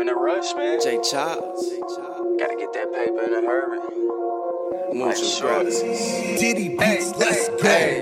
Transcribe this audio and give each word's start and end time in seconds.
I'm 0.00 0.08
in 0.08 0.16
a 0.16 0.18
rush, 0.18 0.54
man. 0.54 0.80
Jay 0.80 0.98
Childs. 1.02 1.68
Gotta 2.38 2.56
get 2.56 2.72
that 2.72 2.90
paper 2.90 3.20
in 3.20 3.34
a 3.34 3.42
hurry. 3.46 3.78
Move 4.94 5.14
some 5.14 5.66
Diddy 6.38 6.70
beats, 6.70 7.14
let's 7.18 7.50
go. 7.50 7.58
Hey. 7.60 8.00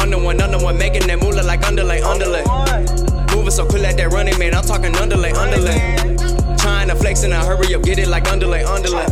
Under 0.00 0.18
one, 0.18 0.40
under 0.40 0.56
one, 0.64 0.78
making 0.78 1.06
that 1.08 1.20
moolah 1.20 1.42
like 1.42 1.60
andale, 1.60 2.00
andale. 2.00 3.36
Moving 3.36 3.50
so 3.50 3.66
quick 3.66 3.82
like 3.82 3.98
that 3.98 4.10
running 4.10 4.38
man, 4.38 4.54
I'm 4.54 4.64
talking 4.64 4.92
andale, 4.92 5.34
andale. 5.34 6.58
Trying 6.58 6.88
to 6.88 6.94
flex 6.94 7.24
in 7.24 7.32
a 7.32 7.44
hurry 7.44 7.74
up, 7.74 7.82
get 7.82 7.98
it 7.98 8.08
like 8.08 8.24
andale, 8.24 8.64
andale. 8.64 9.04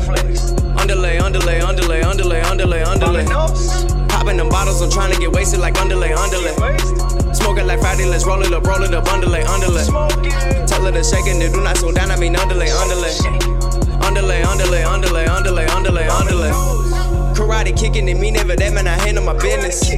Andale, 0.78 1.20
andale, 1.20 1.60
andale, 1.60 2.00
andale, 2.00 2.40
andale, 2.40 2.42
andale. 2.44 2.59
Popping 4.30 4.46
them 4.46 4.48
bottles, 4.48 4.80
I'm 4.80 4.90
trying 4.92 5.12
to 5.12 5.18
get 5.18 5.32
wasted 5.32 5.58
like 5.58 5.74
andale, 5.74 6.14
andale. 6.14 7.34
Smoking 7.34 7.66
like 7.66 7.80
Friday, 7.80 8.06
let's 8.06 8.24
roll 8.24 8.40
it 8.42 8.52
up, 8.52 8.64
roll 8.64 8.80
it 8.84 8.94
up, 8.94 9.04
andale, 9.06 9.42
andale. 9.42 10.68
Tell 10.68 10.84
her 10.84 10.92
to 10.92 11.02
shake 11.02 11.26
it, 11.26 11.42
and 11.42 11.52
do 11.52 11.60
not 11.60 11.76
slow 11.78 11.90
down, 11.90 12.12
I 12.12 12.16
mean 12.16 12.36
andale, 12.36 12.68
andale. 12.68 13.10
Andale, 14.06 14.42
andale, 14.44 14.84
andale, 14.84 15.26
andale, 15.26 15.66
andale, 15.66 16.06
andale. 16.06 17.34
Karate 17.34 17.76
kicking 17.76 18.08
in 18.08 18.20
me, 18.20 18.30
never 18.30 18.54
that 18.54 18.72
man, 18.72 18.86
I 18.86 18.92
handle 19.04 19.24
my 19.24 19.32
business. 19.32 19.90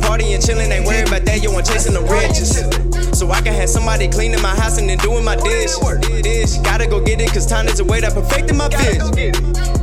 Party 0.00 0.32
and 0.32 0.42
chillin', 0.42 0.70
ain't 0.70 0.86
worried 0.86 1.06
about 1.06 1.26
that, 1.26 1.42
yo, 1.42 1.52
I'm 1.52 1.62
chasing 1.62 1.92
the 1.92 2.00
riches. 2.00 2.97
So 3.18 3.28
I 3.32 3.40
can 3.40 3.52
have 3.52 3.68
somebody 3.68 4.06
cleaning 4.06 4.40
my 4.40 4.54
house 4.54 4.78
and 4.78 4.88
then 4.88 4.96
doing 4.98 5.24
my 5.24 5.34
dish. 5.34 5.74
Dish, 6.22 6.56
gotta 6.58 6.86
go 6.86 7.00
get 7.00 7.20
it, 7.20 7.32
cause 7.32 7.46
time 7.46 7.66
is 7.66 7.80
a 7.80 7.84
way 7.84 8.00
that 8.00 8.14
perfected 8.14 8.54
my 8.54 8.68
vision. 8.68 9.10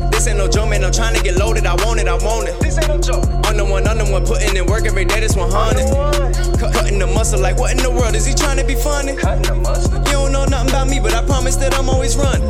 This 0.10 0.26
ain't 0.28 0.38
no 0.38 0.48
joke, 0.48 0.70
man, 0.70 0.86
I'm 0.86 0.94
trying 0.94 1.16
to 1.18 1.22
get 1.22 1.36
loaded, 1.36 1.66
I 1.66 1.76
want 1.84 2.00
it, 2.00 2.08
I 2.08 2.16
want 2.16 2.48
it. 2.48 2.58
This 2.62 2.78
ain't 2.78 2.88
no 2.88 2.98
joke. 2.98 3.26
On 3.46 3.58
the 3.58 3.66
one, 3.66 3.86
on 3.90 3.98
the 3.98 4.06
one, 4.06 4.26
putting 4.26 4.56
in 4.56 4.66
work 4.68 4.86
every 4.86 5.04
day, 5.04 5.20
that's 5.20 5.36
100. 5.36 6.58
Cut- 6.58 6.74
Cutting 6.74 6.98
the 6.98 7.08
muscle, 7.08 7.38
like 7.38 7.58
what 7.58 7.72
in 7.72 7.78
the 7.84 7.92
world, 7.92 8.16
is 8.16 8.26
he 8.26 8.34
trying 8.34 8.56
to 8.56 8.64
be 8.64 8.74
funny? 8.74 9.18
Cutting 9.18 9.44
the 9.44 9.56
muscle. 9.56 9.98
You 10.08 10.16
don't 10.16 10.32
know 10.32 10.46
nothing 10.46 10.70
about 10.70 10.88
me, 10.88 11.02
but 11.02 11.14
I 11.14 11.22
promise 11.26 11.58
that 11.58 11.76
I'm 11.78 11.90
always 11.90 12.16
running. 12.16 12.48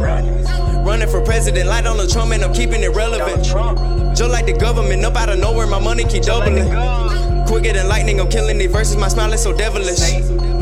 Running 0.86 1.10
for 1.10 1.20
president, 1.26 1.68
like 1.68 1.86
Donald 1.86 2.12
Trump, 2.12 2.32
and 2.32 2.44
I'm 2.44 2.54
keeping 2.54 2.84
it 2.84 2.94
relevant. 2.94 3.44
Just 4.16 4.30
like 4.30 4.46
the 4.46 4.54
government, 4.54 5.04
up 5.04 5.16
out 5.16 5.30
of 5.30 5.40
nowhere, 5.40 5.66
my 5.66 5.80
money 5.80 6.04
keep 6.04 6.22
doubling. 6.24 6.70
Quicker 7.48 7.74
than 7.74 7.88
lightning, 7.88 8.20
I'm 8.20 8.30
killing 8.30 8.62
it 8.62 8.70
versus 8.70 8.98
my 8.98 9.08
smile 9.08 9.34
is 9.34 9.42
so 9.42 9.52
devilish. 9.52 10.55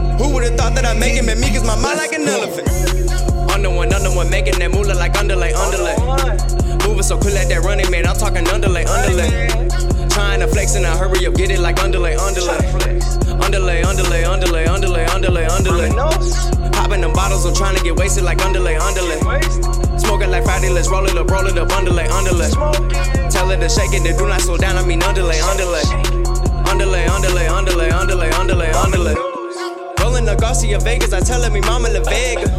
I'd 0.93 0.99
make 0.99 1.17
it? 1.17 1.25
Me, 1.25 1.49
cause 1.49 1.65
my 1.65 1.73
mind 1.81 1.97
like 1.97 2.13
an 2.13 2.27
elephant. 2.29 2.69
Under 3.49 3.69
one, 3.69 3.91
under 3.91 4.13
one, 4.13 4.29
making 4.29 4.59
that 4.59 4.69
moolah 4.69 4.93
like 4.93 5.13
andale, 5.13 5.49
andale. 5.49 5.97
Moving 6.85 7.01
so 7.01 7.17
quick 7.17 7.33
like 7.33 7.49
that 7.49 7.65
running, 7.65 7.89
man, 7.89 8.05
I'm 8.05 8.15
talking 8.15 8.45
andale, 8.45 8.85
andale. 8.85 10.13
Trying 10.13 10.41
to 10.41 10.47
flex 10.47 10.75
in 10.75 10.85
a 10.85 10.93
hurry 10.95 11.25
up, 11.25 11.33
get 11.33 11.49
it 11.49 11.57
like 11.57 11.77
andale, 11.77 12.13
andale. 12.13 12.53
Andale, 13.41 13.81
andale, 13.81 14.21
andale, 14.21 14.69
andale, 14.69 15.01
andale, 15.09 15.49
andale. 15.49 16.73
Popping 16.73 17.01
them 17.01 17.13
bottles, 17.13 17.45
I'm 17.45 17.55
trying 17.55 17.75
to 17.75 17.83
get 17.83 17.95
wasted 17.95 18.23
like 18.23 18.37
andale, 18.45 18.77
andale. 18.77 19.99
Smoking 19.99 20.29
like 20.29 20.43
Friday, 20.43 20.69
let's 20.69 20.91
roll 20.91 21.05
it 21.05 21.17
up, 21.17 21.27
roll 21.31 21.47
it 21.47 21.57
up, 21.57 21.69
andale, 21.69 22.05
andale. 22.05 23.31
Tell 23.31 23.49
her 23.49 23.57
to 23.57 23.67
shake 23.67 23.93
it, 23.93 24.03
then 24.03 24.15
do 24.15 24.27
not 24.27 24.41
slow 24.41 24.57
down, 24.57 24.77
I 24.77 24.85
mean 24.85 25.01
andale. 25.01 25.33
Andale, 25.41 26.12
The 30.33 30.41
Garcia 30.41 30.79
Vegas, 30.79 31.13
I 31.13 31.19
tell 31.19 31.43
her 31.43 31.51
me 31.51 31.61
mama 31.61 31.89
La 31.89 32.01
Vega. 32.01 32.49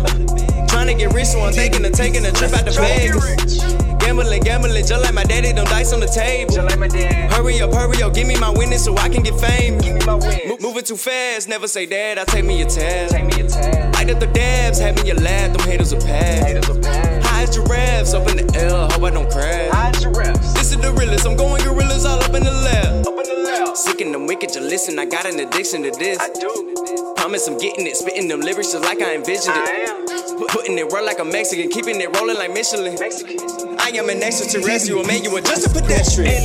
Trying 0.69 0.87
to 0.87 0.95
get 0.95 1.13
rich, 1.13 1.27
so 1.27 1.41
I'm 1.41 1.53
thinking 1.53 1.85
of 1.85 1.91
taking 1.91 2.25
a 2.25 2.31
trip 2.31 2.53
out 2.53 2.65
to 2.67 2.71
Vegas. 2.71 3.59
Gambling, 3.99 4.43
gambling, 4.43 4.87
just 4.87 5.03
like 5.03 5.13
my 5.13 5.25
daddy, 5.25 5.51
them 5.51 5.65
dice 5.65 5.93
on 5.93 5.99
the 5.99 6.07
table. 6.07 6.55
Just 6.55 6.71
like 6.71 6.79
my 6.79 6.87
dad. 6.87 7.33
Hurry 7.33 7.61
up, 7.61 7.75
hurry 7.75 8.01
up, 8.01 8.15
give 8.15 8.29
me 8.29 8.39
my 8.39 8.51
winnings 8.51 8.85
so 8.85 8.97
I 8.97 9.09
can 9.09 9.25
get 9.25 9.41
fame. 9.41 9.79
Give 9.79 9.97
me 9.97 10.05
my 10.07 10.15
wins. 10.15 10.47
Mo- 10.47 10.59
moving 10.61 10.85
too 10.85 10.97
fast, 10.97 11.49
never 11.49 11.67
say 11.67 11.85
dad, 11.85 12.17
I 12.19 12.25
take 12.27 12.45
me 12.45 12.63
a 12.63 12.67
tab. 12.67 13.11
Take 13.11 13.25
me 13.25 13.41
a 13.43 13.49
tag. 13.49 13.93
Light 13.95 14.11
up 14.11 14.21
the 14.21 14.29
dabs, 14.29 14.79
have 14.79 14.95
me 15.03 15.11
a 15.11 15.15
laugh, 15.17 15.57
them 15.57 15.67
haters 15.67 15.93
pass. 15.95 16.69
Are 16.69 16.81
bad. 16.81 17.25
High 17.25 17.43
as 17.43 17.57
giraffes, 17.57 18.15
up 18.15 18.29
in 18.31 18.37
the 18.37 18.57
air, 18.57 18.71
hope 18.71 19.03
I 19.03 19.11
don't 19.11 19.29
crash. 19.29 19.73
Hide 19.73 20.01
your 20.01 20.13
reps. 20.13 20.55
This 20.55 20.71
is 20.71 20.79
the 20.79 20.93
realest, 20.93 21.27
I'm 21.27 21.35
going 21.37 21.65
gorillas 21.65 22.05
all 22.05 22.23
up 22.23 22.35
in 22.35 22.45
the 22.45 22.53
lab. 22.53 23.05
Up 23.09 23.19
in 23.19 23.35
the 23.35 23.43
left. 23.43 23.79
Sick 23.79 24.01
and 24.01 24.15
them 24.15 24.29
wicked, 24.29 24.55
you 24.55 24.61
listen, 24.61 24.97
I 25.01 25.07
got 25.07 25.27
an 25.27 25.41
addiction 25.41 25.83
to 25.83 25.91
this. 25.91 26.21
I 26.21 26.29
do. 26.29 27.14
Promise 27.25 27.49
I'm 27.49 27.57
getting 27.57 27.87
it, 27.87 27.97
spitting 27.97 28.29
them 28.29 28.43
lyrics 28.43 28.73
just 28.73 28.85
like 28.85 29.01
I 29.01 29.15
envisioned 29.15 29.57
I 29.57 29.65
it. 29.65 29.89
am. 29.89 30.37
Put- 30.37 30.49
Putting 30.51 30.77
it 30.77 30.93
roll 30.93 31.07
like 31.07 31.21
a 31.21 31.25
Mexican, 31.25 31.71
keeping 31.71 31.99
it 31.99 32.15
rolling 32.15 32.37
like 32.37 32.53
Michelin. 32.53 33.01
Mexican. 33.01 33.41
I 33.81 33.89
am 33.97 34.11
an 34.11 34.23
extraterrestrial, 34.23 35.05
man, 35.05 35.25
you 35.25 35.35
are 35.35 35.41
just 35.41 35.65
a 35.65 35.71
pedestrian. 35.73 36.37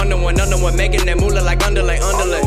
On 0.00 0.08
the 0.08 0.16
one, 0.16 0.40
on 0.40 0.48
the 0.48 0.56
one, 0.56 0.74
making 0.78 1.04
that 1.04 1.18
moolah 1.20 1.44
like 1.44 1.58
andale, 1.58 2.00
andale. 2.00 2.40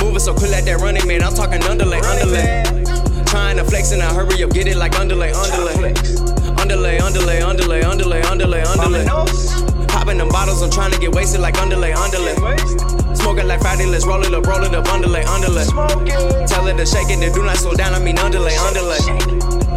Moving 0.00 0.20
so 0.20 0.32
quick 0.32 0.52
like 0.52 0.66
that 0.66 0.78
running 0.78 1.04
man, 1.04 1.24
I'm 1.24 1.34
talking 1.34 1.58
andale, 1.66 1.98
andale. 1.98 3.26
Trying 3.26 3.56
to 3.56 3.64
flex 3.64 3.90
in 3.90 4.00
a 4.00 4.04
hurry 4.14 4.44
up, 4.44 4.50
get 4.54 4.68
it 4.68 4.76
like 4.76 4.92
andale, 4.92 5.34
andale. 5.34 5.74
Flex. 5.82 6.20
Andale, 6.62 7.00
andale, 7.02 7.42
andale, 7.42 7.82
andale, 7.82 8.22
andale, 8.22 8.62
andale. 8.62 9.77
Popping 9.88 10.18
them 10.18 10.28
bottles, 10.28 10.62
I'm 10.62 10.70
trying 10.70 10.92
to 10.92 10.98
get 10.98 11.14
wasted 11.14 11.40
like 11.40 11.54
andale, 11.54 11.92
andale. 11.94 13.16
Smoking 13.16 13.46
like 13.46 13.60
Friday, 13.60 13.86
let's 13.86 14.06
roll 14.06 14.22
it 14.22 14.32
up, 14.32 14.46
roll 14.46 14.62
it 14.62 14.74
up, 14.74 14.84
andale, 14.86 15.22
andale. 15.24 16.46
Tell 16.46 16.66
her 16.66 16.76
to 16.76 16.86
shake 16.86 17.10
it, 17.10 17.20
then 17.20 17.32
do 17.32 17.42
not 17.42 17.56
slow 17.56 17.74
down, 17.74 17.94
I 17.94 17.98
mean 17.98 18.16
andale, 18.16 18.50
andale. 18.50 18.98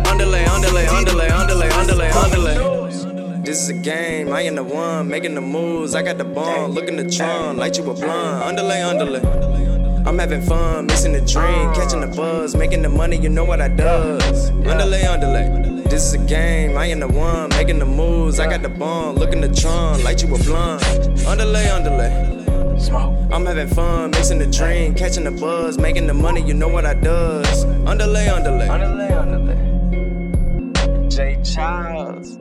Andale, 0.05 0.43
andale, 0.45 0.85
andale, 0.87 1.27
andale, 1.29 1.69
andale, 1.69 2.09
andale. 2.11 2.81
This 3.43 3.63
is 3.63 3.69
a 3.69 3.73
game, 3.73 4.31
I 4.31 4.41
am 4.41 4.55
the 4.55 4.63
one 4.63 5.09
making 5.09 5.35
the 5.35 5.41
moves. 5.41 5.95
I 5.95 6.03
got 6.03 6.17
the 6.17 6.23
bomb, 6.23 6.71
looking 6.71 6.95
the 6.95 7.09
Tron, 7.09 7.57
like 7.57 7.75
you 7.77 7.89
a 7.89 7.93
blonde. 7.93 8.57
Andale, 8.57 8.77
andale. 8.83 10.07
I'm 10.07 10.17
having 10.17 10.41
fun, 10.41 10.85
missing 10.85 11.13
the 11.13 11.21
dream, 11.21 11.73
catching 11.73 12.01
the 12.01 12.07
buzz, 12.07 12.55
making 12.55 12.81
the 12.81 12.89
money, 12.89 13.17
you 13.17 13.29
know 13.29 13.43
what 13.43 13.61
I 13.61 13.67
does. 13.67 14.51
Andale, 14.51 15.01
andale. 15.03 15.70
This 15.91 16.05
is 16.05 16.13
a 16.13 16.19
game, 16.19 16.77
I 16.77 16.85
am 16.85 17.01
the 17.01 17.07
one 17.09 17.49
making 17.49 17.79
the 17.79 17.85
moves. 17.85 18.39
I 18.39 18.49
got 18.49 18.61
the 18.61 18.69
bomb, 18.69 19.17
looking 19.17 19.41
the 19.41 19.49
Tron, 19.53 20.01
like 20.05 20.21
you 20.21 20.33
a 20.33 20.37
blonde. 20.37 20.81
Andale, 21.27 21.65
andale. 21.67 22.79
Smoke. 22.79 23.13
I'm 23.29 23.45
having 23.45 23.67
fun, 23.67 24.11
mixing 24.11 24.39
the 24.39 24.47
dream, 24.47 24.95
catching 24.95 25.25
the 25.25 25.31
buzz, 25.31 25.77
making 25.77 26.07
the 26.07 26.13
money, 26.13 26.41
you 26.43 26.53
know 26.53 26.69
what 26.69 26.85
I 26.85 26.93
does. 26.93 27.65
Andale, 27.65 28.25
andale. 28.25 28.69
Andale, 28.69 29.11
andale. 30.71 31.13
Jay 31.13 31.37
Childs. 31.43 32.37